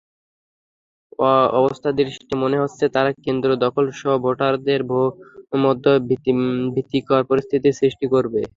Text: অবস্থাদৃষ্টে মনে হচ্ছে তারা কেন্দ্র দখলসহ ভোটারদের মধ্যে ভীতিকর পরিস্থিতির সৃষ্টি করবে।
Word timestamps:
অবস্থাদৃষ্টে 1.59 2.33
মনে 2.43 2.57
হচ্ছে 2.61 2.85
তারা 2.95 3.11
কেন্দ্র 3.25 3.49
দখলসহ 3.65 4.11
ভোটারদের 4.23 4.81
মধ্যে 5.61 5.91
ভীতিকর 6.75 7.21
পরিস্থিতির 7.29 7.77
সৃষ্টি 7.79 8.05
করবে। 8.13 8.41